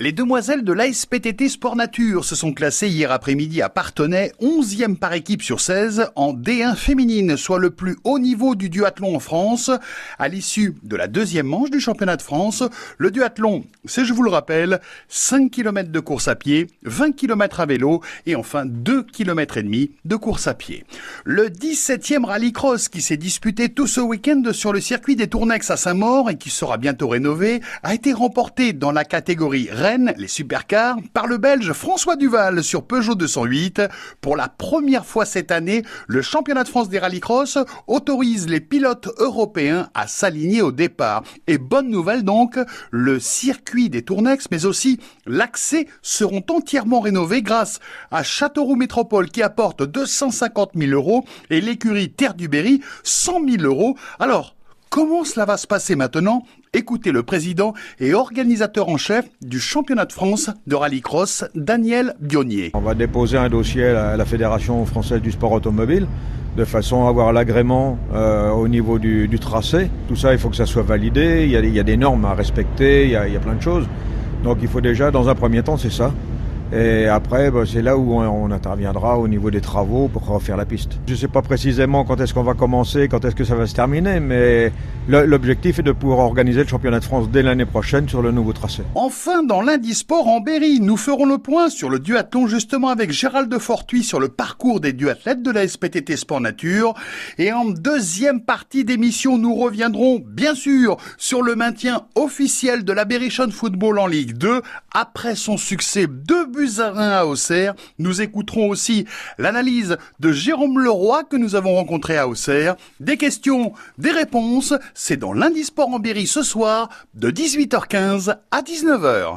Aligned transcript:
Les 0.00 0.10
demoiselles 0.10 0.64
de 0.64 0.72
l'ASPTT 0.72 1.48
Sport 1.48 1.76
Nature 1.76 2.24
se 2.24 2.34
sont 2.34 2.52
classées 2.52 2.88
hier 2.88 3.12
après-midi 3.12 3.62
à 3.62 3.68
Partenay, 3.68 4.32
11e 4.42 4.96
par 4.96 5.12
équipe 5.12 5.40
sur 5.40 5.60
16 5.60 6.10
en 6.16 6.34
D1 6.34 6.74
féminine, 6.74 7.36
soit 7.36 7.60
le 7.60 7.70
plus 7.70 7.96
haut 8.02 8.18
niveau 8.18 8.56
du 8.56 8.70
duathlon 8.70 9.14
en 9.14 9.20
France. 9.20 9.70
À 10.18 10.26
l'issue 10.26 10.74
de 10.82 10.96
la 10.96 11.06
deuxième 11.06 11.46
manche 11.46 11.70
du 11.70 11.78
championnat 11.78 12.16
de 12.16 12.22
France, 12.22 12.64
le 12.98 13.12
duathlon, 13.12 13.66
c'est 13.84 14.04
je 14.04 14.12
vous 14.12 14.24
le 14.24 14.30
rappelle, 14.30 14.80
5 15.10 15.48
km 15.52 15.92
de 15.92 16.00
course 16.00 16.26
à 16.26 16.34
pied, 16.34 16.66
20 16.82 17.12
km 17.12 17.60
à 17.60 17.66
vélo 17.66 18.02
et 18.26 18.34
enfin 18.34 18.64
2 18.66 19.04
km 19.04 19.58
et 19.58 19.62
demi 19.62 19.92
de 20.04 20.16
course 20.16 20.48
à 20.48 20.54
pied. 20.54 20.84
Le 21.22 21.50
17e 21.50 22.24
rallycross 22.24 22.88
qui 22.88 23.00
s'est 23.00 23.16
disputé 23.16 23.68
tout 23.68 23.86
ce 23.86 24.00
week-end 24.00 24.42
sur 24.50 24.72
le 24.72 24.80
circuit 24.80 25.14
des 25.14 25.28
Tournex 25.28 25.70
à 25.70 25.76
Saint-Maur 25.76 26.30
et 26.30 26.36
qui 26.36 26.50
sera 26.50 26.78
bientôt 26.78 27.06
rénové 27.06 27.60
a 27.84 27.94
été 27.94 28.12
remporté 28.12 28.72
dans 28.72 28.90
la 28.90 29.04
catégorie 29.04 29.68
les 30.16 30.28
supercars, 30.28 30.96
par 31.12 31.26
le 31.26 31.36
Belge 31.36 31.72
François 31.72 32.16
Duval 32.16 32.64
sur 32.64 32.86
Peugeot 32.86 33.14
208. 33.14 33.82
Pour 34.22 34.34
la 34.34 34.48
première 34.48 35.04
fois 35.04 35.26
cette 35.26 35.50
année, 35.50 35.82
le 36.06 36.22
championnat 36.22 36.64
de 36.64 36.68
France 36.68 36.88
des 36.88 36.98
rallycross 36.98 37.58
autorise 37.86 38.48
les 38.48 38.60
pilotes 38.60 39.10
européens 39.18 39.90
à 39.92 40.06
s'aligner 40.06 40.62
au 40.62 40.72
départ. 40.72 41.22
Et 41.46 41.58
bonne 41.58 41.90
nouvelle 41.90 42.22
donc, 42.22 42.58
le 42.90 43.20
circuit 43.20 43.90
des 43.90 44.00
Tournex, 44.00 44.46
mais 44.50 44.64
aussi 44.64 45.00
l'accès 45.26 45.86
seront 46.00 46.44
entièrement 46.48 47.00
rénovés 47.00 47.42
grâce 47.42 47.78
à 48.10 48.22
Châteauroux 48.22 48.76
Métropole 48.76 49.28
qui 49.28 49.42
apporte 49.42 49.82
250 49.82 50.70
000 50.76 50.92
euros 50.92 51.26
et 51.50 51.60
l'écurie 51.60 52.10
Terre 52.10 52.32
du 52.32 52.48
Berry 52.48 52.80
100 53.02 53.46
000 53.46 53.62
euros. 53.64 53.98
Alors, 54.18 54.56
Comment 54.94 55.24
cela 55.24 55.44
va 55.44 55.56
se 55.56 55.66
passer 55.66 55.96
maintenant? 55.96 56.44
Écoutez 56.72 57.10
le 57.10 57.24
président 57.24 57.74
et 57.98 58.14
organisateur 58.14 58.88
en 58.88 58.96
chef 58.96 59.24
du 59.42 59.58
championnat 59.58 60.04
de 60.04 60.12
France 60.12 60.50
de 60.68 60.76
rallycross, 60.76 61.44
Daniel 61.56 62.14
Bionnier. 62.20 62.70
On 62.74 62.80
va 62.80 62.94
déposer 62.94 63.36
un 63.36 63.48
dossier 63.48 63.86
à 63.86 64.16
la 64.16 64.24
Fédération 64.24 64.86
française 64.86 65.20
du 65.20 65.32
sport 65.32 65.50
automobile 65.50 66.06
de 66.56 66.64
façon 66.64 67.06
à 67.06 67.08
avoir 67.08 67.32
l'agrément 67.32 67.98
euh, 68.12 68.50
au 68.50 68.68
niveau 68.68 69.00
du, 69.00 69.28
tracé. 69.40 69.90
Tout 70.06 70.14
ça, 70.14 70.32
il 70.32 70.38
faut 70.38 70.48
que 70.48 70.54
ça 70.54 70.64
soit 70.64 70.84
validé, 70.84 71.42
il 71.42 71.50
y 71.50 71.80
a, 71.80 71.82
des 71.82 71.96
normes 71.96 72.24
à 72.26 72.34
respecter, 72.34 73.06
il 73.06 73.10
y, 73.10 73.16
a, 73.16 73.26
il 73.26 73.34
y 73.34 73.36
a 73.36 73.40
plein 73.40 73.56
de 73.56 73.62
choses. 73.62 73.88
Donc 74.44 74.58
il 74.62 74.68
faut 74.68 74.80
déjà, 74.80 75.10
dans 75.10 75.28
un 75.28 75.34
premier 75.34 75.64
temps, 75.64 75.76
c'est 75.76 75.90
ça, 75.90 76.14
et 76.72 77.06
après, 77.06 77.50
bah, 77.50 77.62
c'est 77.66 77.82
là 77.82 77.96
où 77.96 78.14
on, 78.14 78.50
interviendra 78.50 79.18
au 79.18 79.26
niveau 79.26 79.50
des 79.50 79.60
travaux 79.60 80.08
pour 80.08 80.26
refaire 80.26 80.56
la 80.56 80.64
piste. 80.64 80.92
Je 81.06 81.12
ne 81.12 81.18
sais 81.18 81.28
pas 81.28 81.42
précisément 81.42 82.04
quand 82.04 82.20
est-ce 82.20 82.32
qu'on 82.32 82.42
va 82.42 82.54
commencer, 82.54 83.08
quand 83.08 83.24
est-ce 83.24 83.34
que 83.34 83.44
ça 83.44 83.54
va 83.54 83.66
se 83.66 83.74
terminer, 83.74 84.20
mais 84.20 84.72
l'objectif 85.08 85.78
est 85.78 85.82
de 85.82 85.92
pouvoir 85.92 86.20
organiser 86.20 86.62
le 86.62 86.68
championnat 86.68 87.00
de 87.00 87.04
France 87.04 87.28
dès 87.30 87.42
l'année 87.42 87.64
prochaine 87.64 88.08
sur 88.08 88.22
le 88.22 88.32
nouveau 88.32 88.52
tracé. 88.52 88.82
Enfin, 88.94 89.42
dans 89.42 89.60
l'Indisport 89.60 90.28
en 90.28 90.40
Berry, 90.40 90.80
nous 90.80 90.96
ferons 90.96 91.26
le 91.26 91.38
point 91.38 91.68
sur 91.68 91.90
le 91.90 91.98
duathlon 91.98 92.46
justement 92.46 92.88
avec 92.88 93.12
Gérald 93.12 93.48
de 93.50 93.58
Fortuit 93.58 94.04
sur 94.04 94.20
le 94.20 94.28
parcours 94.28 94.80
des 94.80 94.92
duathlètes 94.92 95.42
de 95.42 95.50
la 95.50 95.66
SPTT 95.66 96.16
Sport 96.16 96.40
Nature. 96.40 96.94
Et 97.38 97.52
en 97.52 97.66
deuxième 97.66 98.40
partie 98.40 98.84
d'émission, 98.84 99.38
nous 99.38 99.54
reviendrons 99.54 100.22
bien 100.24 100.54
sûr 100.54 100.96
sur 101.18 101.42
le 101.42 101.54
maintien 101.54 102.06
officiel 102.14 102.84
de 102.84 102.92
la 102.92 103.04
Berrichon 103.04 103.50
Football 103.50 103.98
en 103.98 104.06
Ligue 104.06 104.36
2 104.36 104.62
après 104.92 105.34
son 105.34 105.56
succès 105.56 106.06
de 106.06 106.53
À 106.56 107.26
Auxerre. 107.26 107.74
Nous 107.98 108.22
écouterons 108.22 108.68
aussi 108.68 109.06
l'analyse 109.38 109.96
de 110.20 110.30
Jérôme 110.30 110.78
Leroy 110.78 111.24
que 111.24 111.36
nous 111.36 111.56
avons 111.56 111.74
rencontré 111.74 112.16
à 112.16 112.28
Auxerre. 112.28 112.76
Des 113.00 113.16
questions, 113.16 113.72
des 113.98 114.12
réponses, 114.12 114.72
c'est 114.94 115.16
dans 115.16 115.32
lundi 115.32 115.64
Sport 115.64 115.88
en 115.88 115.98
Berry 115.98 116.28
ce 116.28 116.42
soir 116.42 116.90
de 117.14 117.30
18h15 117.30 118.36
à 118.52 118.62
19h. 118.62 119.32